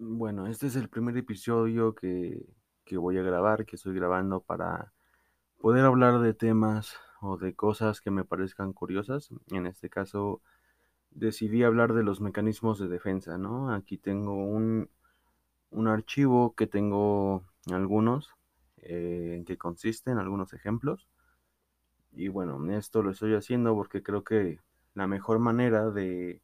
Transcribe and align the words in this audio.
Bueno, 0.00 0.46
este 0.46 0.68
es 0.68 0.76
el 0.76 0.88
primer 0.88 1.16
episodio 1.16 1.94
que, 1.94 2.46
que 2.84 2.96
voy 2.96 3.18
a 3.18 3.22
grabar, 3.22 3.66
que 3.66 3.76
estoy 3.76 3.94
grabando 3.94 4.40
para 4.40 4.92
poder 5.58 5.84
hablar 5.84 6.20
de 6.20 6.34
temas 6.34 6.96
o 7.20 7.38
de 7.38 7.54
cosas 7.56 8.00
que 8.00 8.10
me 8.10 8.24
parezcan 8.24 8.72
curiosas. 8.72 9.30
En 9.50 9.66
este 9.66 9.90
caso, 9.90 10.42
decidí 11.10 11.64
hablar 11.64 11.94
de 11.94 12.04
los 12.04 12.20
mecanismos 12.20 12.78
de 12.78 12.88
defensa, 12.88 13.38
¿no? 13.38 13.74
Aquí 13.74 13.98
tengo 13.98 14.34
un, 14.34 14.90
un 15.70 15.88
archivo 15.88 16.54
que 16.56 16.66
tengo 16.66 17.44
algunos, 17.72 18.34
eh, 18.78 19.34
en 19.38 19.44
que 19.44 19.58
consisten 19.58 20.18
algunos 20.18 20.52
ejemplos. 20.54 21.08
Y 22.12 22.28
bueno, 22.28 22.62
esto 22.72 23.02
lo 23.02 23.10
estoy 23.12 23.34
haciendo 23.34 23.74
porque 23.74 24.02
creo 24.02 24.22
que 24.22 24.60
la 24.94 25.06
mejor 25.06 25.38
manera 25.38 25.90
de, 25.90 26.42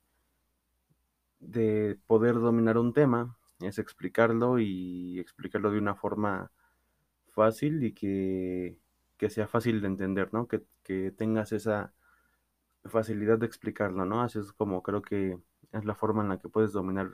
de 1.40 1.98
poder 2.06 2.34
dominar 2.34 2.78
un 2.78 2.92
tema 2.92 3.36
es 3.66 3.78
explicarlo 3.78 4.58
y 4.58 5.18
explicarlo 5.20 5.70
de 5.70 5.78
una 5.78 5.94
forma 5.94 6.50
fácil 7.32 7.84
y 7.84 7.92
que, 7.94 8.78
que 9.18 9.30
sea 9.30 9.46
fácil 9.48 9.80
de 9.80 9.88
entender, 9.88 10.32
¿no? 10.32 10.48
Que, 10.48 10.62
que 10.82 11.10
tengas 11.12 11.52
esa 11.52 11.94
facilidad 12.84 13.38
de 13.38 13.46
explicarlo, 13.46 14.04
¿no? 14.04 14.22
Así 14.22 14.38
es 14.38 14.52
como 14.52 14.82
creo 14.82 15.02
que 15.02 15.38
es 15.72 15.84
la 15.84 15.94
forma 15.94 16.22
en 16.22 16.28
la 16.30 16.38
que 16.38 16.48
puedes 16.48 16.72
dominar 16.72 17.10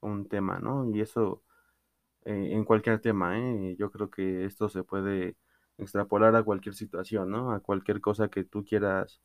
un 0.00 0.28
tema, 0.28 0.58
¿no? 0.60 0.90
Y 0.94 1.00
eso 1.00 1.42
eh, 2.24 2.50
en 2.52 2.64
cualquier 2.64 3.00
tema, 3.00 3.38
¿eh? 3.38 3.76
Yo 3.78 3.90
creo 3.90 4.10
que 4.10 4.44
esto 4.44 4.68
se 4.68 4.84
puede 4.84 5.36
extrapolar 5.78 6.36
a 6.36 6.42
cualquier 6.42 6.74
situación, 6.74 7.30
¿no? 7.30 7.52
A 7.52 7.60
cualquier 7.60 8.00
cosa 8.00 8.28
que 8.28 8.44
tú 8.44 8.64
quieras 8.64 9.20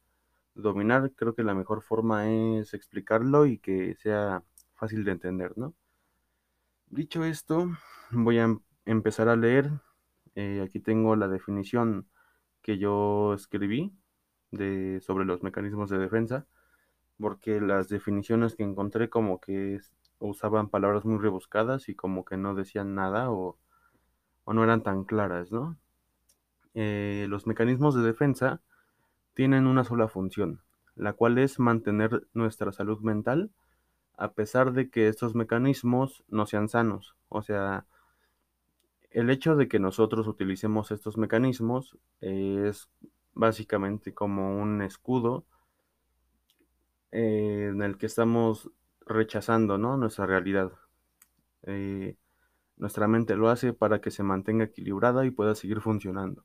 dominar, 0.56 1.12
creo 1.16 1.36
que 1.36 1.44
la 1.44 1.56
mejor 1.56 1.82
forma 1.84 2.30
es 2.32 2.74
explicarlo 2.74 3.46
y 3.48 3.60
que 3.60 3.96
sea 3.96 4.44
fácil 4.76 5.04
de 5.06 5.12
entender, 5.14 5.58
¿no? 5.58 5.76
Dicho 6.98 7.24
esto, 7.26 7.72
voy 8.12 8.38
a 8.40 8.44
em- 8.46 8.60
empezar 8.86 9.28
a 9.28 9.36
leer. 9.36 9.70
Eh, 10.36 10.62
aquí 10.66 10.80
tengo 10.80 11.16
la 11.16 11.28
definición 11.28 12.08
que 12.62 12.78
yo 12.78 13.34
escribí 13.34 13.94
sobre 15.02 15.26
los 15.26 15.44
mecanismos 15.44 15.90
de 15.90 15.98
defensa, 15.98 16.46
porque 17.20 17.62
las 17.62 17.90
definiciones 17.90 18.56
que 18.56 18.64
encontré 18.64 19.10
como 19.10 19.40
que 19.42 19.80
usaban 20.20 20.70
palabras 20.70 21.06
muy 21.06 21.20
rebuscadas 21.20 21.90
y 21.90 21.96
como 21.96 22.26
que 22.26 22.38
no 22.38 22.56
decían 22.56 22.96
nada 22.96 23.32
o, 23.32 23.58
o 24.46 24.54
no 24.54 24.64
eran 24.64 24.84
tan 24.84 25.06
claras, 25.06 25.52
¿no? 25.52 25.78
Eh, 26.76 27.28
los 27.30 27.48
mecanismos 27.48 27.96
de 27.96 28.04
defensa 28.04 28.62
tienen 29.36 29.68
una 29.68 29.84
sola 29.86 30.08
función, 30.10 30.62
la 30.96 31.14
cual 31.14 31.38
es 31.40 31.60
mantener 31.60 32.28
nuestra 32.34 32.72
salud 32.74 33.00
mental 33.02 33.52
a 34.18 34.34
pesar 34.34 34.74
de 34.74 34.90
que 34.90 35.08
estos 35.08 35.36
mecanismos 35.36 36.24
no 36.28 36.46
sean 36.46 36.70
sanos. 36.70 37.16
O 37.30 37.42
sea, 37.42 37.86
el 39.12 39.30
hecho 39.30 39.56
de 39.56 39.68
que 39.68 39.80
nosotros 39.80 40.28
utilicemos 40.28 40.92
estos 40.92 41.18
mecanismos 41.18 41.98
es 42.20 42.90
básicamente 43.34 44.14
como 44.14 44.58
un 44.62 44.82
escudo 44.82 45.46
eh, 47.12 47.70
en 47.72 47.82
el 47.82 47.98
que 47.98 48.08
estamos 48.08 48.72
rechazando, 49.06 49.78
¿no? 49.78 49.98
Nuestra 49.98 50.26
realidad. 50.26 50.72
Eh, 51.64 52.18
nuestra 52.78 53.08
mente 53.08 53.36
lo 53.36 53.50
hace 53.50 53.74
para 53.74 54.02
que 54.02 54.12
se 54.12 54.24
mantenga 54.24 54.66
equilibrada 54.66 55.26
y 55.26 55.32
pueda 55.32 55.56
seguir 55.56 55.82
funcionando. 55.82 56.44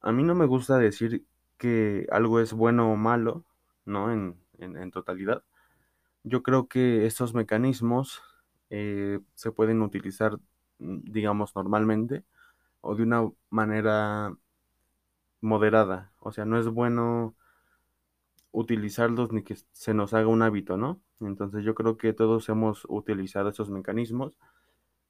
A 0.00 0.12
mí 0.12 0.22
no 0.22 0.34
me 0.34 0.46
gusta 0.46 0.78
decir 0.78 1.26
que 1.58 2.06
algo 2.10 2.40
es 2.40 2.52
bueno 2.52 2.92
o 2.92 2.96
malo, 2.96 3.44
¿no? 3.84 4.12
En, 4.12 4.38
en 4.58 4.90
totalidad. 4.92 5.42
Yo 6.24 6.42
creo 6.42 6.68
que 6.68 7.06
estos 7.06 7.34
mecanismos 7.34 8.22
eh, 8.70 9.20
se 9.34 9.52
pueden 9.52 9.82
utilizar, 9.82 10.38
mm, 10.78 11.00
digamos, 11.12 11.54
normalmente 11.56 12.24
o 12.82 12.94
de 12.96 13.02
una 13.04 13.30
manera 13.50 14.36
moderada. 15.40 16.12
O 16.18 16.32
sea, 16.32 16.44
no 16.44 16.58
es 16.58 16.66
bueno 16.68 17.36
utilizarlos 18.52 19.32
ni 19.32 19.42
que 19.42 19.56
se 19.72 19.92
nos 19.94 20.14
haga 20.14 20.28
un 20.28 20.42
hábito, 20.42 20.76
¿no? 20.76 21.00
Entonces 21.20 21.64
yo 21.64 21.74
creo 21.74 21.96
que 21.98 22.12
todos 22.12 22.48
hemos 22.48 22.84
utilizado 22.88 23.48
esos 23.50 23.70
mecanismos 23.70 24.38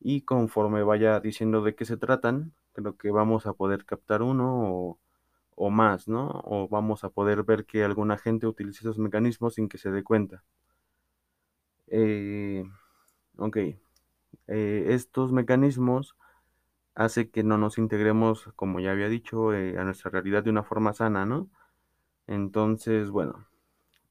y 0.01 0.23
conforme 0.23 0.83
vaya 0.85 1.21
diciendo 1.21 1.63
de 1.63 1.75
qué 1.77 1.85
se 1.87 1.97
tratan, 1.99 2.55
creo 2.75 2.97
que 2.99 3.11
vamos 3.13 3.47
a 3.47 3.55
poder 3.55 3.85
captar 3.87 4.23
uno 4.23 4.49
o, 4.73 5.01
o 5.57 5.71
más, 5.71 6.09
¿no? 6.09 6.43
O 6.45 6.69
vamos 6.69 7.05
a 7.05 7.11
poder 7.11 7.45
ver 7.45 7.67
que 7.67 7.85
alguna 7.85 8.19
gente 8.19 8.47
utiliza 8.49 8.81
esos 8.83 8.99
mecanismos 8.99 9.55
sin 9.57 9.69
que 9.69 9.79
se 9.79 9.91
dé 9.93 10.05
cuenta. 10.05 10.45
Eh, 11.89 12.65
ok, 13.37 13.57
eh, 13.57 14.87
estos 14.89 15.33
mecanismos 15.33 16.17
hace 16.95 17.31
que 17.31 17.43
no 17.45 17.59
nos 17.59 17.79
integremos, 17.79 18.51
como 18.57 18.81
ya 18.81 18.93
había 18.93 19.09
dicho, 19.09 19.55
eh, 19.55 19.79
a 19.79 19.85
nuestra 19.85 20.11
realidad 20.11 20.45
de 20.45 20.51
una 20.51 20.63
forma 20.65 20.93
sana, 20.95 21.27
¿no? 21.27 21.51
Entonces, 22.27 23.11
bueno, 23.11 23.47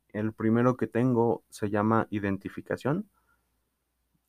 el 0.09 0.33
primero 0.33 0.77
que 0.77 0.87
tengo 0.87 1.43
se 1.49 1.69
llama 1.69 2.07
identificación. 2.11 3.09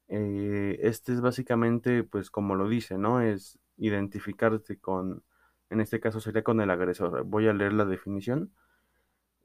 Este 0.08 1.12
es 1.12 1.20
básicamente, 1.20 2.04
pues 2.04 2.30
como 2.30 2.54
lo 2.54 2.68
dice, 2.68 2.98
¿no? 2.98 3.20
Es 3.20 3.58
identificarte 3.78 4.78
con, 4.78 5.24
en 5.70 5.80
este 5.80 5.98
caso 6.00 6.20
sería 6.20 6.44
con 6.44 6.60
el 6.60 6.70
agresor. 6.70 7.24
Voy 7.24 7.48
a 7.48 7.52
leer 7.52 7.72
la 7.72 7.84
definición. 7.84 8.52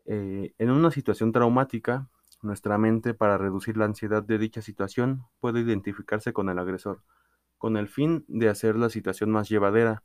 En 0.06 0.72
una 0.72 0.92
situación 0.92 1.32
traumática, 1.32 2.10
nuestra 2.42 2.78
mente, 2.78 3.14
para 3.14 3.38
reducir 3.38 3.78
la 3.78 3.86
ansiedad 3.86 4.24
de 4.24 4.38
dicha 4.38 4.62
situación, 4.62 5.26
puede 5.40 5.62
identificarse 5.62 6.34
con 6.34 6.50
el 6.50 6.60
agresor, 6.60 7.02
con 7.58 7.78
el 7.78 7.88
fin 7.88 8.26
de 8.28 8.50
hacer 8.50 8.76
la 8.76 8.90
situación 8.90 9.32
más 9.32 9.50
llevadera. 9.50 10.04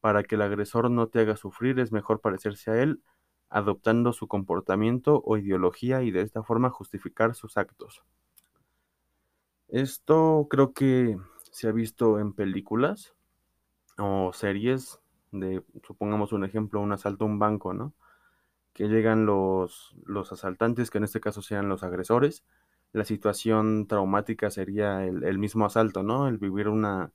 Para 0.00 0.22
que 0.22 0.36
el 0.36 0.42
agresor 0.42 0.90
no 0.90 1.08
te 1.08 1.20
haga 1.20 1.36
sufrir, 1.36 1.80
es 1.80 1.92
mejor 1.92 2.20
parecerse 2.20 2.70
a 2.70 2.82
él, 2.82 3.00
adoptando 3.50 4.12
su 4.12 4.28
comportamiento 4.28 5.22
o 5.24 5.36
ideología 5.36 6.02
y 6.02 6.10
de 6.10 6.22
esta 6.22 6.42
forma 6.42 6.70
justificar 6.70 7.34
sus 7.34 7.56
actos. 7.56 8.02
Esto 9.68 10.46
creo 10.48 10.72
que 10.72 11.18
se 11.50 11.68
ha 11.68 11.72
visto 11.72 12.18
en 12.18 12.32
películas 12.32 13.14
o 13.98 14.32
series 14.32 15.00
de, 15.32 15.62
supongamos 15.86 16.32
un 16.32 16.44
ejemplo, 16.44 16.80
un 16.80 16.92
asalto 16.92 17.24
a 17.24 17.28
un 17.28 17.38
banco, 17.38 17.74
¿no? 17.74 17.92
Que 18.78 18.86
llegan 18.88 19.26
los, 19.26 19.96
los 20.06 20.32
asaltantes, 20.32 20.90
que 20.90 20.98
en 20.98 21.04
este 21.04 21.20
caso 21.20 21.42
sean 21.42 21.68
los 21.68 21.82
agresores. 21.82 22.44
La 22.92 23.04
situación 23.04 23.88
traumática 23.88 24.50
sería 24.50 25.04
el, 25.04 25.24
el 25.24 25.38
mismo 25.38 25.66
asalto, 25.66 26.04
¿no? 26.04 26.28
El 26.28 26.38
vivir 26.38 26.68
una 26.68 27.12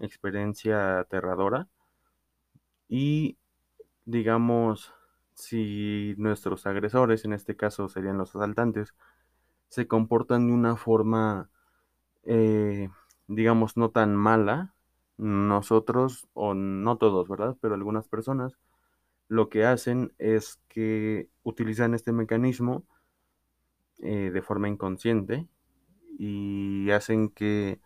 experiencia 0.00 1.00
aterradora. 1.00 1.68
Y 2.88 3.38
digamos, 4.04 4.92
si 5.34 6.14
nuestros 6.18 6.66
agresores, 6.66 7.24
en 7.24 7.32
este 7.32 7.56
caso 7.56 7.88
serían 7.88 8.18
los 8.18 8.36
asaltantes, 8.36 8.94
se 9.68 9.88
comportan 9.88 10.48
de 10.48 10.52
una 10.52 10.76
forma 10.76 11.50
eh, 12.24 12.90
digamos, 13.28 13.76
no 13.76 13.90
tan 13.90 14.16
mala, 14.16 14.74
nosotros, 15.16 16.28
o 16.34 16.54
no 16.54 16.98
todos, 16.98 17.28
¿verdad? 17.28 17.56
Pero 17.60 17.74
algunas 17.74 18.08
personas 18.08 18.58
lo 19.28 19.48
que 19.48 19.64
hacen 19.64 20.12
es 20.18 20.60
que 20.68 21.28
utilizan 21.42 21.94
este 21.94 22.12
mecanismo 22.12 22.84
eh, 23.98 24.30
de 24.32 24.42
forma 24.42 24.68
inconsciente 24.68 25.46
y 26.18 26.90
hacen 26.90 27.30
que 27.30 27.80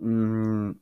mm, 0.00 0.72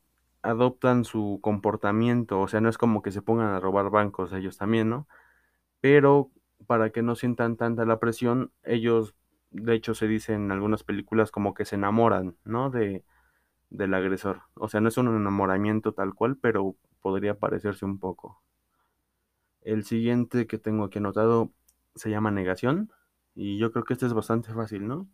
adoptan 0.41 1.05
su 1.05 1.39
comportamiento, 1.41 2.41
o 2.41 2.47
sea, 2.47 2.61
no 2.61 2.69
es 2.69 2.77
como 2.77 3.01
que 3.01 3.11
se 3.11 3.21
pongan 3.21 3.49
a 3.49 3.59
robar 3.59 3.89
bancos 3.89 4.33
ellos 4.33 4.57
también, 4.57 4.89
¿no? 4.89 5.07
Pero 5.81 6.31
para 6.67 6.91
que 6.91 7.01
no 7.03 7.15
sientan 7.15 7.57
tanta 7.57 7.85
la 7.85 7.99
presión, 7.99 8.51
ellos, 8.63 9.15
de 9.51 9.75
hecho, 9.75 9.93
se 9.95 10.07
dice 10.07 10.33
en 10.33 10.51
algunas 10.51 10.83
películas 10.83 11.31
como 11.31 11.53
que 11.53 11.65
se 11.65 11.75
enamoran, 11.75 12.37
¿no? 12.45 12.69
De, 12.71 13.03
del 13.69 13.93
agresor. 13.93 14.43
O 14.55 14.69
sea, 14.69 14.81
no 14.81 14.89
es 14.89 14.97
un 14.97 15.07
enamoramiento 15.07 15.93
tal 15.93 16.13
cual, 16.15 16.37
pero 16.37 16.75
podría 17.01 17.39
parecerse 17.39 17.85
un 17.85 17.99
poco. 17.99 18.41
El 19.61 19.83
siguiente 19.85 20.47
que 20.47 20.57
tengo 20.57 20.85
aquí 20.85 20.99
anotado 20.99 21.51
se 21.95 22.09
llama 22.09 22.31
negación. 22.31 22.91
Y 23.35 23.57
yo 23.57 23.71
creo 23.71 23.85
que 23.85 23.93
este 23.93 24.05
es 24.05 24.13
bastante 24.13 24.53
fácil, 24.53 24.87
¿no? 24.87 25.07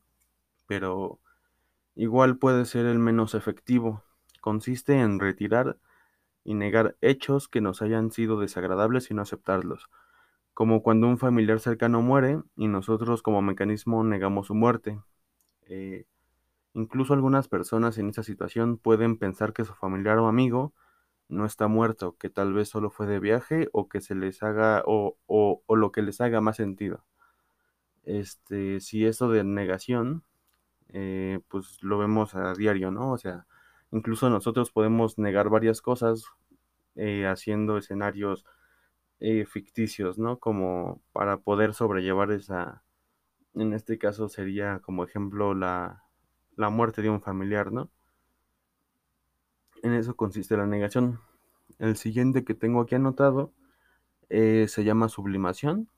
Pero 0.68 1.20
igual 1.96 2.38
puede 2.38 2.66
ser 2.66 2.86
el 2.86 3.00
menos 3.00 3.36
efectivo. 3.36 4.04
Consiste 4.42 5.00
en 5.00 5.20
retirar 5.20 5.78
y 6.44 6.54
negar 6.54 6.98
hechos 7.02 7.48
que 7.48 7.62
nos 7.62 7.82
hayan 7.82 8.12
sido 8.12 8.40
desagradables 8.40 9.12
y 9.12 9.14
no 9.14 9.22
aceptarlos. 9.22 9.90
Como 10.54 10.82
cuando 10.84 11.08
un 11.08 11.18
familiar 11.18 11.60
cercano 11.60 12.02
muere 12.02 12.42
y 12.56 12.68
nosotros 12.68 13.22
como 13.22 13.42
mecanismo 13.42 14.04
negamos 14.04 14.48
su 14.48 14.56
muerte. 14.56 15.00
Eh, 15.64 16.06
Incluso 16.78 17.16
algunas 17.16 17.48
personas 17.48 17.98
en 17.98 18.10
esa 18.10 18.22
situación 18.22 18.78
pueden 18.78 19.18
pensar 19.18 19.52
que 19.52 19.66
su 19.66 19.74
familiar 19.74 20.20
o 20.20 20.28
amigo 20.28 20.74
no 21.30 21.46
está 21.46 21.68
muerto, 21.68 22.18
que 22.18 22.30
tal 22.30 22.54
vez 22.54 22.70
solo 22.70 22.90
fue 22.90 23.08
de 23.08 23.20
viaje 23.20 23.70
o 23.74 23.90
que 23.90 24.02
se 24.02 24.16
les 24.16 24.44
haga 24.44 24.84
o, 24.86 25.18
o, 25.28 25.64
o 25.66 25.76
lo 25.76 25.92
que 25.92 26.02
les 26.02 26.22
haga 26.22 26.42
más 26.42 26.58
sentido. 26.58 27.06
Este, 28.04 28.80
si 28.80 29.06
eso 29.06 29.30
de 29.30 29.44
negación 29.44 30.24
eh, 30.90 31.40
pues 31.50 31.80
lo 31.82 31.98
vemos 31.98 32.36
a 32.36 32.54
diario, 32.54 32.92
¿no? 32.92 33.12
O 33.12 33.18
sea, 33.18 33.48
incluso 33.92 34.30
nosotros 34.30 34.72
podemos 34.72 35.18
negar 35.18 35.50
varias 35.50 35.82
cosas 35.82 36.26
eh, 36.96 37.26
haciendo 37.28 37.78
escenarios 37.78 38.46
eh, 39.20 39.46
ficticios, 39.46 40.18
¿no? 40.20 40.40
Como 40.40 41.02
para 41.14 41.38
poder 41.38 41.74
sobrellevar 41.74 42.32
esa, 42.32 42.84
en 43.56 43.74
este 43.74 43.98
caso 43.98 44.30
sería 44.30 44.80
como 44.80 45.04
ejemplo 45.04 45.54
la, 45.56 46.04
la 46.56 46.70
muerte 46.70 47.02
de 47.02 47.10
un 47.10 47.22
familiar, 47.22 47.72
¿no? 47.72 47.92
En 49.84 49.94
eso 49.94 50.16
consiste 50.16 50.58
la 50.58 50.66
negación. 50.66 51.20
El 51.80 51.96
siguiente 51.98 52.44
que 52.44 52.54
tengo 52.54 52.82
aquí 52.82 52.96
anotado 52.96 53.52
eh, 54.30 54.66
se 54.68 54.84
llama 54.84 55.10
sublimación. 55.10 55.90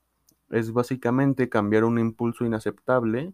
Es 0.50 0.72
básicamente 0.72 1.48
cambiar 1.48 1.84
un 1.84 1.98
impulso 1.98 2.44
inaceptable 2.44 3.32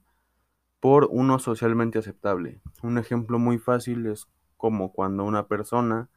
por 0.80 1.08
uno 1.10 1.38
socialmente 1.38 1.98
aceptable. 1.98 2.60
Un 2.82 2.98
ejemplo 2.98 3.38
muy 3.38 3.58
fácil 3.58 4.06
es 4.06 4.28
como 4.56 4.92
cuando 4.92 5.24
una 5.24 5.48
persona 5.48 6.08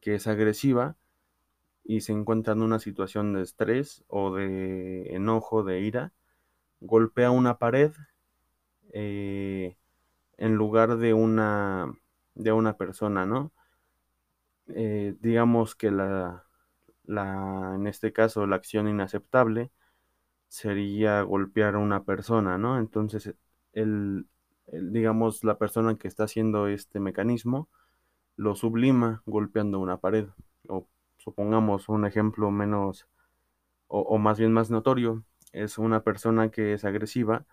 que 0.00 0.16
es 0.16 0.26
agresiva 0.26 0.96
y 1.84 2.00
se 2.00 2.12
encuentra 2.12 2.54
en 2.54 2.62
una 2.62 2.78
situación 2.78 3.34
de 3.34 3.42
estrés 3.42 4.04
o 4.08 4.34
de 4.34 5.14
enojo, 5.14 5.62
de 5.62 5.80
ira, 5.80 6.12
golpea 6.80 7.30
una 7.30 7.58
pared 7.58 7.92
eh, 8.92 9.76
en 10.36 10.54
lugar 10.54 10.96
de 10.96 11.14
una, 11.14 11.94
de 12.34 12.52
una 12.52 12.76
persona, 12.76 13.26
¿no? 13.26 13.52
Eh, 14.68 15.16
digamos 15.20 15.74
que 15.74 15.90
la, 15.90 16.44
la, 17.04 17.72
en 17.74 17.86
este 17.86 18.12
caso, 18.12 18.46
la 18.46 18.56
acción 18.56 18.88
inaceptable 18.88 19.70
sería 20.48 21.22
golpear 21.22 21.74
a 21.74 21.78
una 21.78 22.04
persona, 22.04 22.58
¿no? 22.58 22.78
Entonces, 22.78 23.34
el, 23.72 24.26
digamos, 24.72 25.44
la 25.44 25.58
persona 25.58 25.96
que 25.96 26.08
está 26.08 26.24
haciendo 26.24 26.68
este 26.68 27.00
mecanismo 27.00 27.68
lo 28.36 28.54
sublima 28.54 29.22
golpeando 29.26 29.80
una 29.80 29.98
pared. 29.98 30.28
O 30.68 30.86
supongamos 31.18 31.88
un 31.88 32.06
ejemplo 32.06 32.50
menos, 32.50 33.08
o, 33.88 34.00
o 34.00 34.18
más 34.18 34.38
bien 34.38 34.52
más 34.52 34.70
notorio, 34.70 35.24
es 35.52 35.78
una 35.78 36.02
persona 36.02 36.50
que 36.50 36.74
es 36.74 36.84
agresiva, 36.84 37.46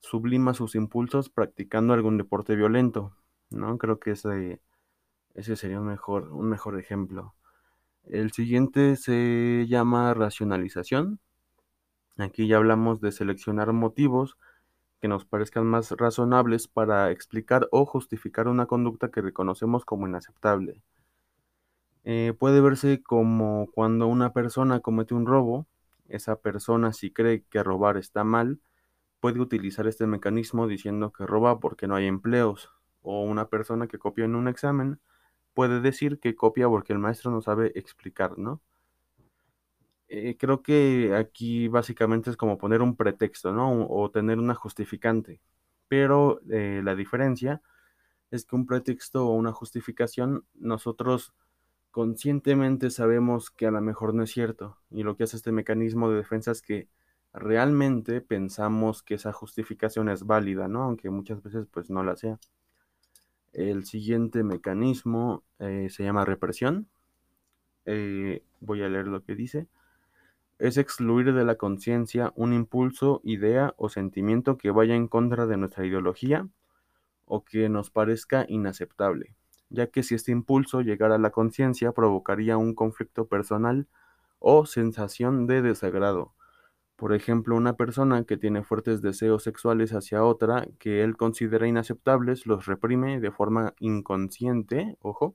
sublima 0.00 0.54
sus 0.54 0.74
impulsos 0.74 1.30
practicando 1.30 1.94
algún 1.94 2.18
deporte 2.18 2.56
violento, 2.56 3.14
¿no? 3.50 3.78
Creo 3.78 3.98
que 4.00 4.12
ese, 4.12 4.60
ese 5.34 5.56
sería 5.56 5.80
un 5.80 5.86
mejor, 5.86 6.32
un 6.32 6.48
mejor 6.48 6.78
ejemplo. 6.78 7.34
El 8.04 8.32
siguiente 8.32 8.96
se 8.96 9.66
llama 9.68 10.14
racionalización. 10.14 11.20
Aquí 12.16 12.48
ya 12.48 12.56
hablamos 12.56 13.00
de 13.00 13.12
seleccionar 13.12 13.72
motivos 13.72 14.36
que 15.00 15.08
nos 15.08 15.24
parezcan 15.24 15.66
más 15.66 15.90
razonables 15.92 16.68
para 16.68 17.10
explicar 17.10 17.68
o 17.72 17.86
justificar 17.86 18.48
una 18.48 18.66
conducta 18.66 19.10
que 19.10 19.22
reconocemos 19.22 19.84
como 19.84 20.06
inaceptable. 20.06 20.82
Eh, 22.04 22.34
puede 22.38 22.60
verse 22.60 23.02
como 23.02 23.68
cuando 23.72 24.06
una 24.06 24.32
persona 24.32 24.80
comete 24.80 25.14
un 25.14 25.26
robo, 25.26 25.66
esa 26.08 26.36
persona 26.36 26.92
si 26.92 27.10
cree 27.10 27.44
que 27.50 27.62
robar 27.62 27.96
está 27.96 28.24
mal, 28.24 28.60
puede 29.20 29.40
utilizar 29.40 29.86
este 29.86 30.06
mecanismo 30.06 30.66
diciendo 30.66 31.12
que 31.12 31.26
roba 31.26 31.60
porque 31.60 31.86
no 31.86 31.94
hay 31.94 32.06
empleos, 32.06 32.70
o 33.02 33.22
una 33.22 33.48
persona 33.48 33.86
que 33.86 33.98
copia 33.98 34.24
en 34.24 34.34
un 34.34 34.48
examen 34.48 35.00
puede 35.54 35.80
decir 35.80 36.20
que 36.20 36.34
copia 36.36 36.68
porque 36.68 36.92
el 36.92 36.98
maestro 36.98 37.30
no 37.30 37.42
sabe 37.42 37.72
explicar, 37.74 38.38
¿no? 38.38 38.62
Eh, 40.08 40.36
creo 40.38 40.62
que 40.62 41.14
aquí 41.14 41.68
básicamente 41.68 42.30
es 42.30 42.36
como 42.36 42.58
poner 42.58 42.82
un 42.82 42.96
pretexto, 42.96 43.52
¿no? 43.52 43.86
O, 43.88 44.10
tener 44.10 44.38
una 44.40 44.54
justificante. 44.56 45.40
Pero 45.88 46.40
eh, 46.50 46.82
la 46.84 46.96
diferencia 46.96 47.62
es 48.30 48.44
que 48.44 48.56
un 48.56 48.66
pretexto 48.66 49.26
o 49.28 49.34
una 49.34 49.52
justificación 49.52 50.44
nosotros 50.54 51.32
conscientemente 51.92 52.90
sabemos 52.90 53.50
que 53.50 53.66
a 53.66 53.70
lo 53.70 53.80
mejor 53.80 54.14
no 54.14 54.24
es 54.24 54.30
cierto. 54.32 54.78
Y 54.90 55.04
lo 55.04 55.16
que 55.16 55.24
hace 55.24 55.36
este 55.36 55.52
mecanismo 55.52 56.10
de 56.10 56.18
defensa 56.18 56.52
es 56.52 56.62
que 56.62 56.88
realmente 57.32 58.20
pensamos 58.20 59.02
que 59.02 59.14
esa 59.14 59.32
justificación 59.32 60.08
es 60.08 60.24
válida, 60.26 60.68
¿no? 60.68 60.82
Aunque 60.84 61.10
muchas 61.10 61.42
veces 61.42 61.66
pues 61.70 61.90
no 61.90 62.02
la 62.02 62.16
sea. 62.16 62.38
El 63.52 63.84
siguiente 63.84 64.42
mecanismo 64.44 65.42
eh, 65.58 65.88
se 65.90 66.04
llama 66.04 66.24
represión. 66.24 66.88
voy 68.60 68.82
a 68.82 68.88
leer 68.88 69.06
lo 69.06 69.24
que 69.24 69.34
dice 69.34 69.66
es 70.60 70.76
excluir 70.76 71.32
de 71.32 71.44
la 71.44 71.54
conciencia 71.54 72.32
un 72.36 72.52
impulso, 72.52 73.22
idea 73.24 73.74
o 73.78 73.88
sentimiento 73.88 74.58
que 74.58 74.70
vaya 74.70 74.94
en 74.94 75.08
contra 75.08 75.46
de 75.46 75.56
nuestra 75.56 75.86
ideología 75.86 76.48
o 77.24 77.44
que 77.44 77.70
nos 77.70 77.90
parezca 77.90 78.44
inaceptable, 78.46 79.34
ya 79.70 79.86
que 79.86 80.02
si 80.02 80.14
este 80.14 80.32
impulso 80.32 80.82
llegara 80.82 81.14
a 81.14 81.18
la 81.18 81.30
conciencia 81.30 81.92
provocaría 81.92 82.58
un 82.58 82.74
conflicto 82.74 83.26
personal 83.26 83.88
o 84.38 84.66
sensación 84.66 85.46
de 85.46 85.62
desagrado. 85.62 86.34
Por 87.00 87.14
ejemplo, 87.14 87.56
una 87.56 87.76
persona 87.76 88.24
que 88.24 88.36
tiene 88.36 88.62
fuertes 88.62 89.00
deseos 89.00 89.42
sexuales 89.42 89.92
hacia 89.94 90.22
otra 90.22 90.66
que 90.78 91.02
él 91.02 91.16
considera 91.16 91.66
inaceptables 91.66 92.44
los 92.44 92.66
reprime 92.66 93.20
de 93.20 93.30
forma 93.30 93.72
inconsciente, 93.78 94.98
ojo, 95.00 95.34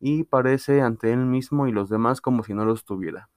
y 0.00 0.24
parece 0.24 0.80
ante 0.80 1.12
él 1.12 1.26
mismo 1.26 1.68
y 1.68 1.72
los 1.72 1.90
demás 1.90 2.20
como 2.20 2.42
si 2.42 2.54
no 2.54 2.64
los 2.64 2.84
tuviera. 2.84 3.30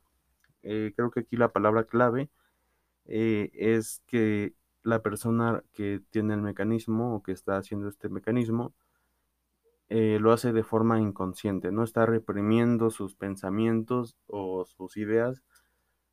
Eh, 0.63 0.93
creo 0.95 1.11
que 1.11 1.19
aquí 1.19 1.35
la 1.37 1.49
palabra 1.49 1.83
clave 1.83 2.31
eh, 3.05 3.51
es 3.53 4.01
que 4.07 4.55
la 4.81 5.03
persona 5.03 5.63
que 5.73 6.01
tiene 6.09 6.33
el 6.33 6.41
mecanismo 6.41 7.15
o 7.15 7.21
que 7.21 7.33
está 7.33 7.57
haciendo 7.57 7.87
este 7.87 8.09
mecanismo 8.09 8.73
eh, 9.89 10.17
lo 10.19 10.31
hace 10.31 10.53
de 10.53 10.63
forma 10.63 10.99
inconsciente, 10.99 11.71
no 11.71 11.83
está 11.83 12.07
reprimiendo 12.07 12.89
sus 12.89 13.13
pensamientos 13.13 14.17
o 14.25 14.65
sus 14.65 14.97
ideas 14.97 15.43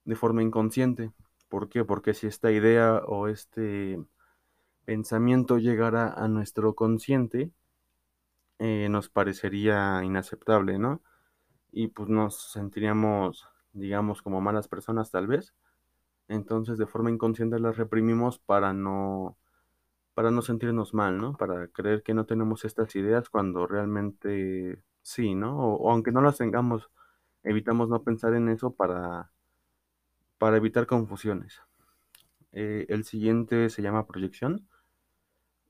de 0.05 0.17
forma 0.17 0.43
inconsciente. 0.43 1.13
¿Por 1.51 1.69
qué? 1.69 1.85
Porque 1.85 2.15
si 2.15 2.27
esta 2.27 2.51
idea 2.51 3.03
o 3.07 3.29
este 3.29 4.03
pensamiento 4.87 5.59
llegara 5.59 6.11
a 6.15 6.29
nuestro 6.29 6.75
consciente, 6.75 7.53
nos 8.59 9.11
parecería 9.11 10.03
inaceptable, 10.05 10.79
¿no? 10.79 11.03
Y 11.73 11.89
pues 11.89 12.09
nos 12.09 12.53
sentiríamos 12.53 13.51
digamos, 13.73 14.23
como 14.23 14.41
malas 14.41 14.69
personas 14.69 15.11
tal 15.11 15.27
vez. 15.27 15.55
Entonces, 16.29 16.79
de 16.79 16.87
forma 16.87 17.11
inconsciente 17.11 17.59
las 17.61 17.77
reprimimos 17.77 18.39
para 18.39 18.73
no 18.73 19.37
para 20.15 20.31
no 20.31 20.43
sentirnos 20.43 20.95
mal, 20.95 21.19
¿no? 21.19 21.37
Para 21.37 21.69
creer 21.69 22.03
que 22.03 22.15
no 22.15 22.27
tenemos 22.27 22.65
estas 22.65 22.95
ideas 22.97 23.31
cuando 23.31 23.67
realmente 23.67 24.83
sí, 25.03 25.35
¿no? 25.35 25.59
O, 25.59 25.91
aunque 25.93 26.13
no 26.13 26.21
las 26.21 26.39
tengamos, 26.39 26.91
evitamos 27.45 27.89
no 27.89 28.03
pensar 28.03 28.35
en 28.35 28.49
eso 28.51 28.73
para, 28.75 29.33
para 30.41 30.57
evitar 30.57 30.87
confusiones. 30.87 31.61
Eh, 32.53 32.87
el 32.89 33.05
siguiente 33.05 33.69
se 33.69 33.83
llama 33.83 34.07
proyección. 34.07 34.67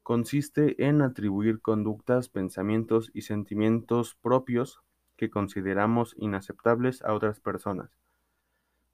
Consiste 0.04 0.86
en 0.86 1.02
atribuir 1.02 1.60
conductas, 1.60 2.28
pensamientos 2.28 3.10
y 3.12 3.22
sentimientos 3.22 4.14
propios 4.14 4.80
que 5.16 5.28
consideramos 5.28 6.14
inaceptables 6.18 7.02
a 7.02 7.14
otras 7.14 7.40
personas, 7.40 7.90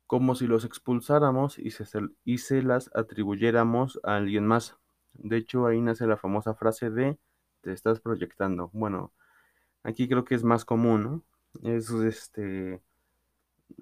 como 0.06 0.35
si 0.35 0.47
los 0.47 0.64
expulsáramos 0.64 1.59
y 1.59 1.73
se, 1.73 1.85
y 2.25 2.38
se 2.38 2.62
las 2.62 2.90
atribuyéramos 2.95 4.00
a 4.02 4.16
alguien 4.16 4.47
más. 4.47 4.78
De 5.12 5.37
hecho, 5.37 5.66
ahí 5.66 5.83
nace 5.83 6.06
la 6.06 6.16
famosa 6.16 6.54
frase 6.54 6.88
de 6.88 7.18
te 7.61 7.73
estás 7.73 8.00
proyectando. 8.00 8.71
Bueno, 8.73 9.12
aquí 9.83 10.09
creo 10.09 10.25
que 10.25 10.37
es 10.37 10.42
más 10.42 10.64
común, 10.64 11.02
¿no? 11.02 11.71
Es 11.71 11.90
este. 11.90 12.80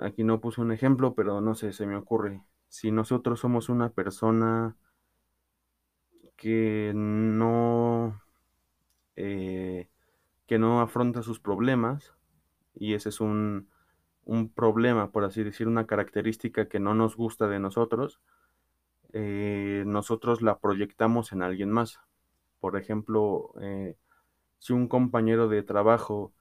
Aquí 0.00 0.24
no 0.24 0.40
puse 0.40 0.60
un 0.60 0.72
ejemplo, 0.72 1.14
pero 1.14 1.40
no 1.40 1.54
sé, 1.54 1.72
se 1.72 1.86
me 1.86 1.96
ocurre. 1.96 2.42
Si 2.68 2.90
nosotros 2.90 3.40
somos 3.40 3.68
una 3.68 3.90
persona 3.90 4.76
que 6.36 6.92
no. 6.94 8.20
Eh, 9.16 9.88
que 10.46 10.58
no 10.58 10.80
afronta 10.80 11.22
sus 11.22 11.40
problemas, 11.40 12.14
y 12.74 12.94
ese 12.94 13.08
es 13.10 13.20
un, 13.20 13.68
problema, 14.54 15.10
por 15.10 15.24
así 15.24 15.42
decir, 15.42 15.68
una 15.68 15.86
característica 15.86 16.68
que 16.68 16.80
no 16.80 16.94
nos 16.94 17.16
gusta 17.16 17.46
de 17.48 17.58
nosotros, 17.60 18.20
eh, 19.12 19.84
nosotros 19.86 20.42
la 20.42 20.58
proyectamos 20.58 21.32
en 21.32 21.42
alguien 21.42 21.70
más. 21.70 22.00
Por 22.60 22.76
ejemplo, 22.76 23.52
eh, 23.60 23.96
si 24.58 24.72
un 24.72 24.88
compañero 24.88 25.48
de 25.48 25.62
trabajo 25.62 26.32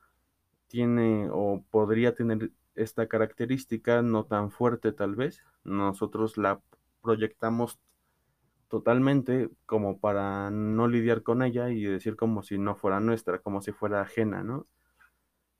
tiene 0.67 1.29
o 1.31 1.63
podría 1.69 2.15
tener 2.15 2.51
esta 2.75 3.07
característica 3.07 4.01
no 4.01 4.25
tan 4.25 4.51
fuerte 4.51 4.91
tal 4.91 5.15
vez, 5.15 5.43
nosotros 5.63 6.37
la 6.37 6.61
proyectamos 7.01 7.79
totalmente 8.67 9.49
como 9.65 9.99
para 9.99 10.49
no 10.49 10.87
lidiar 10.87 11.23
con 11.23 11.43
ella 11.43 11.69
y 11.69 11.83
decir 11.83 12.15
como 12.15 12.43
si 12.43 12.57
no 12.57 12.75
fuera 12.75 12.99
nuestra, 12.99 13.39
como 13.39 13.61
si 13.61 13.71
fuera 13.71 14.01
ajena, 14.01 14.43
¿no? 14.43 14.67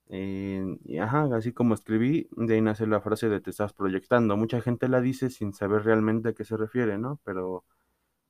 y 0.09 0.97
ajá, 0.99 1.27
así 1.35 1.53
como 1.53 1.73
escribí, 1.73 2.27
de 2.35 2.55
ahí 2.55 2.61
nace 2.61 2.85
la 2.85 3.01
frase 3.01 3.29
de 3.29 3.41
te 3.41 3.49
estás 3.49 3.73
proyectando. 3.73 4.37
Mucha 4.37 4.61
gente 4.61 4.87
la 4.87 5.01
dice 5.01 5.29
sin 5.29 5.53
saber 5.53 5.83
realmente 5.83 6.29
a 6.29 6.33
qué 6.33 6.43
se 6.43 6.55
refiere, 6.57 6.97
¿no? 6.99 7.19
Pero 7.23 7.65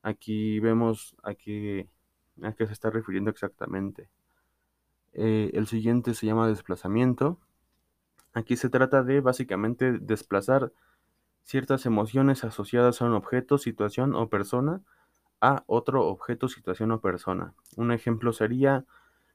aquí 0.02 0.60
vemos, 0.60 1.16
aquí 1.24 1.90
a 2.42 2.54
qué 2.54 2.68
se 2.68 2.74
está 2.74 2.90
refiriendo 2.90 3.32
exactamente. 3.32 4.10
Eh, 5.14 5.52
el 5.54 5.68
siguiente 5.68 6.14
se 6.14 6.26
llama 6.26 6.48
desplazamiento. 6.48 7.40
Aquí 8.34 8.58
se 8.58 8.70
trata 8.70 9.04
de 9.04 9.22
básicamente 9.22 10.00
desplazar 10.00 10.72
ciertas 11.44 11.86
emociones 11.86 12.44
asociadas 12.44 13.02
a 13.02 13.06
un 13.06 13.14
objeto, 13.14 13.58
situación 13.58 14.16
o 14.16 14.30
persona 14.30 14.82
a 15.42 15.64
otro 15.68 16.08
objeto, 16.08 16.48
situación 16.48 16.92
o 16.92 17.02
persona. 17.02 17.54
Un 17.76 17.92
ejemplo 17.92 18.34
sería 18.34 18.86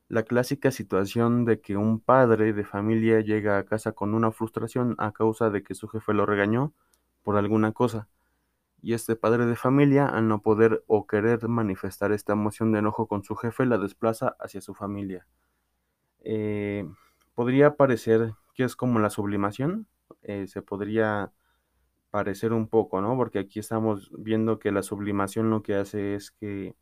la 0.09 0.23
clásica 0.23 0.71
situación 0.71 1.45
de 1.45 1.61
que 1.61 1.77
un 1.77 2.01
padre 2.01 2.55
de 2.55 2.65
familia 2.65 3.21
llega 3.21 3.59
a 3.59 3.65
casa 3.65 3.93
con 3.93 4.15
una 4.15 4.33
frustración 4.33 4.95
a 4.99 5.13
causa 5.13 5.51
de 5.51 5.63
que 5.63 5.75
su 5.75 5.87
jefe 5.87 6.15
lo 6.15 6.25
regañó 6.25 6.73
por 7.23 7.37
alguna 7.37 7.73
cosa. 7.73 8.09
Y 8.81 8.95
este 8.95 9.17
padre 9.17 9.45
de 9.45 9.57
familia, 9.57 10.07
al 10.07 10.29
no 10.29 10.41
poder 10.41 10.83
o 10.87 11.07
querer 11.07 11.47
manifestar 11.49 12.13
esta 12.13 12.33
emoción 12.33 12.73
de 12.73 12.79
enojo 12.79 13.07
con 13.07 13.23
su 13.23 13.37
jefe, 13.37 13.67
la 13.67 13.77
desplaza 13.77 14.35
hacia 14.41 14.63
su 14.63 14.73
familia. 14.73 15.27
Eh, 16.21 16.89
podría 17.35 17.75
parecer 17.75 18.33
que 18.59 18.65
es 18.65 18.75
como 18.75 18.99
la 18.99 19.09
sublimación, 19.09 19.87
eh, 20.23 20.49
se 20.49 20.63
podría 20.63 21.33
parecer 22.11 22.53
un 22.53 22.67
poco, 22.67 23.01
¿no? 23.01 23.17
Porque 23.17 23.39
aquí 23.39 23.61
estamos 23.61 24.11
viendo 24.19 24.59
que 24.59 24.73
la 24.73 24.83
sublimación 24.83 25.49
lo 25.49 25.63
que 25.63 25.77
hace 25.77 26.17
es 26.17 26.33
que 26.33 26.75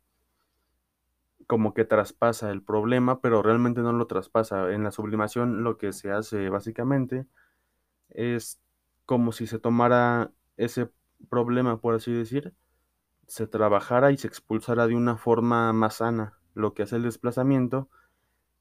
como 1.45 1.75
que 1.75 1.85
traspasa 1.85 2.49
el 2.49 2.63
problema, 2.63 3.21
pero 3.21 3.43
realmente 3.43 3.81
no 3.81 3.93
lo 3.93 4.07
traspasa. 4.07 4.73
En 4.73 4.83
la 4.83 4.89
sublimación 4.91 5.63
lo 5.63 5.77
que 5.77 5.93
se 5.93 6.11
hace 6.11 6.49
básicamente 6.49 7.27
es 8.09 8.59
como 9.05 9.31
si 9.31 9.45
se 9.45 9.59
tomara 9.59 10.31
ese 10.57 10.89
problema, 11.29 11.79
por 11.79 11.93
así 11.93 12.11
decir, 12.11 12.55
se 13.27 13.45
trabajara 13.45 14.11
y 14.11 14.17
se 14.17 14.27
expulsara 14.27 14.87
de 14.87 14.95
una 14.95 15.15
forma 15.15 15.73
más 15.73 15.97
sana. 15.97 16.39
Lo 16.55 16.73
que 16.73 16.81
hace 16.81 16.95
el 16.95 17.03
desplazamiento 17.03 17.87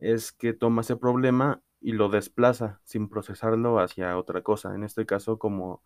es 0.00 0.32
que 0.32 0.52
toma 0.52 0.82
ese 0.82 0.96
problema 0.96 1.62
y 1.86 1.92
lo 1.92 2.08
desplaza 2.08 2.80
sin 2.82 3.08
procesarlo 3.08 3.78
hacia 3.78 4.18
otra 4.18 4.42
cosa. 4.42 4.74
En 4.74 4.82
este 4.82 5.06
caso, 5.06 5.38
como 5.38 5.84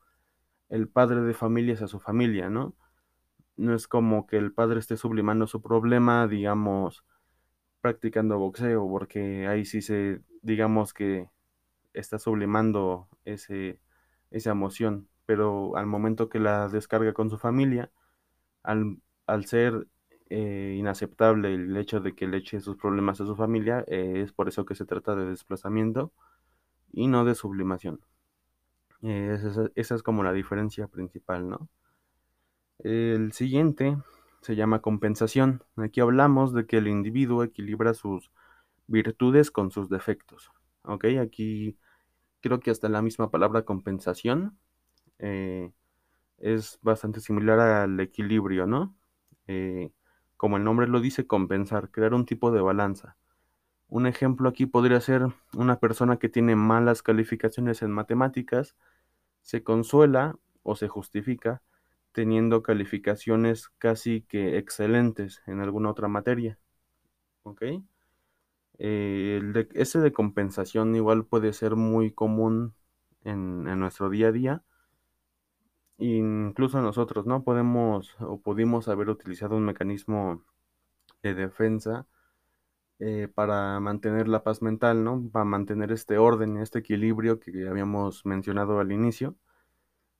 el 0.70 0.88
padre 0.88 1.20
de 1.20 1.34
familia 1.34 1.74
hacia 1.74 1.88
su 1.88 2.00
familia, 2.00 2.48
¿no? 2.48 2.74
No 3.58 3.74
es 3.74 3.86
como 3.86 4.26
que 4.26 4.38
el 4.38 4.50
padre 4.50 4.80
esté 4.80 4.96
sublimando 4.96 5.46
su 5.46 5.60
problema, 5.60 6.26
digamos, 6.26 7.04
practicando 7.82 8.38
boxeo, 8.38 8.88
porque 8.88 9.46
ahí 9.46 9.66
sí 9.66 9.82
se, 9.82 10.22
digamos 10.40 10.94
que 10.94 11.28
está 11.92 12.18
sublimando 12.18 13.06
ese, 13.26 13.82
esa 14.30 14.52
emoción, 14.52 15.06
pero 15.26 15.76
al 15.76 15.84
momento 15.84 16.30
que 16.30 16.38
la 16.38 16.68
descarga 16.68 17.12
con 17.12 17.28
su 17.28 17.36
familia, 17.36 17.90
al, 18.62 19.02
al 19.26 19.44
ser 19.44 19.86
eh, 20.32 20.76
inaceptable 20.78 21.52
el 21.54 21.76
hecho 21.76 21.98
de 21.98 22.14
que 22.14 22.28
le 22.28 22.36
eche 22.36 22.60
sus 22.60 22.76
problemas 22.76 23.20
a 23.20 23.26
su 23.26 23.34
familia, 23.34 23.84
eh, 23.88 24.22
es 24.24 24.32
por 24.32 24.46
eso 24.48 24.64
que 24.64 24.76
se 24.76 24.84
trata 24.84 25.16
de 25.16 25.26
desplazamiento 25.26 26.12
y 26.92 27.08
no 27.08 27.24
de 27.24 27.34
sublimación. 27.34 28.00
Eh, 29.02 29.36
esa, 29.74 29.94
es 29.96 30.02
como 30.04 30.22
la 30.22 30.32
diferencia 30.32 30.86
principal, 30.86 31.48
¿no? 31.48 31.68
El 32.78 33.32
siguiente 33.32 33.98
se 34.42 34.54
llama 34.54 34.82
compensación. 34.82 35.64
Aquí 35.76 36.00
hablamos 36.00 36.54
de 36.54 36.64
que 36.66 36.78
el 36.78 36.86
individuo 36.86 37.42
equilibra 37.42 37.92
sus 37.92 38.30
virtudes 38.86 39.50
con 39.50 39.72
sus 39.72 39.88
defectos. 39.88 40.52
¿Ok? 40.84 41.06
Aquí 41.20 41.76
creo 42.40 42.60
que 42.60 42.70
hasta 42.70 42.88
la 42.88 43.02
misma 43.02 43.30
palabra 43.30 43.64
compensación 43.64 44.56
es 45.18 46.78
bastante 46.82 47.20
similar 47.20 47.60
al 47.60 48.00
equilibrio, 48.00 48.66
¿no? 48.66 48.94
Como 50.40 50.56
el 50.56 50.64
nombre 50.64 50.88
lo 50.88 51.02
dice, 51.02 51.26
compensar, 51.26 51.90
crear 51.90 52.14
un 52.14 52.24
tipo 52.24 52.50
de 52.50 52.62
balanza. 52.62 53.18
Un 53.88 54.06
ejemplo 54.06 54.48
aquí 54.48 54.64
podría 54.64 54.98
ser 55.02 55.26
una 55.54 55.78
persona 55.78 56.16
que 56.16 56.30
tiene 56.30 56.56
malas 56.56 57.02
calificaciones 57.02 57.82
en 57.82 57.90
matemáticas, 57.90 58.74
se 59.42 59.62
consuela 59.62 60.38
o 60.62 60.76
se 60.76 60.88
justifica 60.88 61.60
teniendo 62.12 62.62
calificaciones 62.62 63.68
casi 63.76 64.22
que 64.22 64.56
excelentes 64.56 65.42
en 65.46 65.60
alguna 65.60 65.90
otra 65.90 66.08
materia. 66.08 66.58
¿Ok? 67.42 67.62
Eh, 68.78 69.68
ese 69.74 69.98
de 69.98 70.12
compensación 70.14 70.96
igual 70.96 71.26
puede 71.26 71.52
ser 71.52 71.76
muy 71.76 72.12
común 72.12 72.72
en, 73.24 73.64
nuestro 73.78 74.08
día 74.08 74.28
a 74.28 74.32
día. 74.32 74.62
Incluso 76.00 76.80
nosotros, 76.80 77.26
¿no? 77.26 77.44
Podemos 77.44 78.16
o 78.20 78.40
pudimos 78.40 78.88
haber 78.88 79.10
utilizado 79.10 79.56
un 79.56 79.64
mecanismo 79.66 80.42
de 81.22 81.34
defensa 81.34 82.06
eh, 82.98 83.28
para 83.34 83.78
mantener 83.80 84.26
la 84.26 84.42
paz 84.42 84.62
mental, 84.62 85.04
¿no? 85.04 85.28
Para 85.30 85.44
mantener 85.44 85.92
este 85.92 86.16
orden, 86.16 86.56
este 86.56 86.78
equilibrio 86.78 87.38
que 87.38 87.68
habíamos 87.68 88.24
mencionado 88.24 88.80
al 88.80 88.92
inicio. 88.92 89.36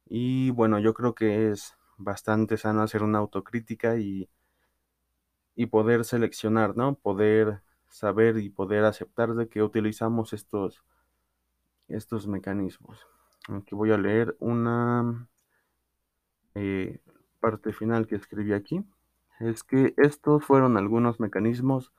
Y 0.06 0.50
bueno, 0.50 0.78
yo 0.80 0.94
creo 0.94 1.14
que 1.14 1.50
es 1.50 1.76
bastante 1.96 2.58
sano 2.58 2.82
hacer 2.82 3.02
una 3.02 3.18
autocrítica 3.18 3.96
y, 3.96 4.28
y 5.54 5.66
poder 5.66 6.04
seleccionar, 6.04 6.76
¿no? 6.76 6.96
Poder 6.96 7.62
saber 7.88 8.38
y 8.38 8.50
poder 8.50 8.84
aceptar 8.84 9.34
de 9.34 9.48
que 9.48 9.62
utilizamos 9.62 10.34
estos, 10.34 10.84
estos 11.88 12.26
mecanismos. 12.26 13.06
Aquí 13.48 13.74
voy 13.74 13.92
a 13.92 13.98
leer 13.98 14.36
una 14.40 15.28
eh, 16.54 17.00
parte 17.40 17.72
final 17.72 18.06
que 18.06 18.16
escribí 18.16 18.52
aquí. 18.52 18.84
Es 19.40 19.64
que 19.64 19.94
estos 19.96 20.44
fueron 20.44 20.76
algunos 20.76 21.20
mecanismos 21.20 21.92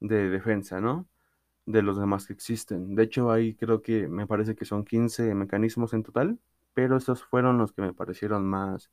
de 0.00 0.30
defensa, 0.30 0.80
¿no? 0.80 1.06
De 1.66 1.82
los 1.82 1.98
demás 1.98 2.26
que 2.26 2.32
existen. 2.32 2.94
De 2.94 3.04
hecho, 3.04 3.30
ahí 3.30 3.54
creo 3.54 3.82
que 3.82 4.08
me 4.08 4.26
parece 4.26 4.54
que 4.56 4.64
son 4.64 4.84
15 4.84 5.34
mecanismos 5.34 5.92
en 5.94 6.02
total, 6.02 6.38
pero 6.74 6.96
estos 6.96 7.24
fueron 7.24 7.58
los 7.58 7.72
que 7.72 7.82
me 7.82 7.92
parecieron 7.92 8.46
más, 8.46 8.90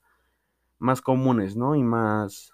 más 0.80 1.02
comunes, 1.02 1.56
¿no? 1.56 1.76
Y 1.76 1.84
más, 1.84 2.54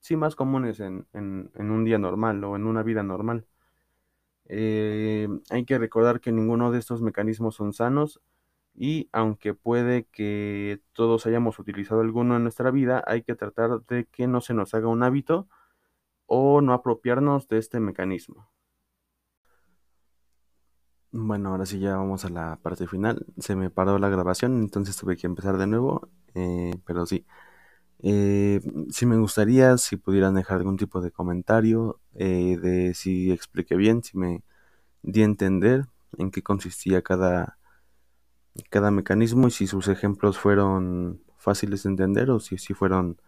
sí, 0.00 0.16
más 0.16 0.36
comunes 0.36 0.80
en, 0.80 1.06
en, 1.12 1.50
un 1.70 1.84
día 1.84 1.98
normal 1.98 2.42
o 2.44 2.56
en 2.56 2.66
una 2.66 2.82
vida 2.82 3.02
normal. 3.02 3.46
Eh, 4.48 5.28
hay 5.50 5.64
que 5.64 5.78
recordar 5.78 6.20
que 6.20 6.32
ninguno 6.32 6.70
de 6.70 6.78
estos 6.78 7.02
mecanismos 7.02 7.56
son 7.56 7.72
sanos 7.72 8.20
y 8.76 9.08
aunque 9.12 9.54
puede 9.54 10.04
que 10.04 10.80
todos 10.92 11.26
hayamos 11.26 11.58
utilizado 11.58 12.02
alguno 12.02 12.36
en 12.36 12.42
nuestra 12.42 12.70
vida, 12.70 13.02
hay 13.06 13.22
que 13.22 13.34
tratar 13.34 13.80
de 13.86 14.04
que 14.06 14.26
no 14.26 14.40
se 14.40 14.54
nos 14.54 14.74
haga 14.74 14.88
un 14.88 15.02
hábito 15.02 15.48
o 16.26 16.60
no 16.60 16.74
apropiarnos 16.74 17.48
de 17.48 17.58
este 17.58 17.80
mecanismo. 17.80 18.50
Bueno, 21.12 21.50
ahora 21.50 21.64
sí 21.64 21.78
ya 21.78 21.96
vamos 21.96 22.24
a 22.26 22.28
la 22.28 22.58
parte 22.62 22.86
final. 22.86 23.24
Se 23.38 23.56
me 23.56 23.70
paró 23.70 23.98
la 23.98 24.10
grabación, 24.10 24.58
entonces 24.58 24.96
tuve 24.96 25.16
que 25.16 25.26
empezar 25.26 25.56
de 25.56 25.66
nuevo, 25.66 26.10
eh, 26.34 26.74
pero 26.84 27.06
sí. 27.06 27.24
Eh, 28.00 28.60
sí 28.90 29.06
me 29.06 29.16
gustaría 29.16 29.78
si 29.78 29.96
pudieran 29.96 30.34
dejar 30.34 30.58
algún 30.58 30.76
tipo 30.76 31.00
de 31.00 31.10
comentario 31.10 32.00
eh, 32.14 32.58
de 32.60 32.94
si 32.94 33.32
expliqué 33.32 33.76
bien, 33.76 34.02
si 34.04 34.18
me 34.18 34.44
di 35.02 35.22
a 35.22 35.24
entender 35.24 35.86
en 36.18 36.30
qué 36.30 36.42
consistía 36.42 37.02
cada, 37.02 37.58
cada 38.70 38.90
mecanismo 38.90 39.48
y 39.48 39.50
si 39.50 39.66
sus 39.66 39.88
ejemplos 39.88 40.38
fueron 40.38 41.22
fáciles 41.36 41.82
de 41.84 41.90
entender 41.90 42.30
o 42.30 42.40
si, 42.40 42.58
si 42.58 42.74
fueron, 42.74 43.20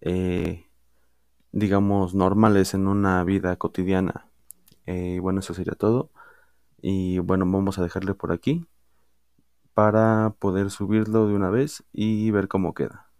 eh, 0.00 0.66
digamos, 1.52 2.14
normales 2.14 2.74
en 2.74 2.88
una 2.88 3.22
vida 3.24 3.56
cotidiana. 3.56 4.26
Eh, 4.86 5.18
bueno, 5.20 5.40
eso 5.40 5.54
sería 5.54 5.74
todo. 5.74 6.10
Y 6.80 7.18
bueno, 7.20 7.44
vamos 7.46 7.78
a 7.78 7.82
dejarle 7.82 8.14
por 8.14 8.32
aquí 8.32 8.66
para 9.74 10.34
poder 10.38 10.70
subirlo 10.70 11.28
de 11.28 11.34
una 11.34 11.50
vez 11.50 11.84
y 11.92 12.30
ver 12.30 12.48
cómo 12.48 12.74
queda. 12.74 13.11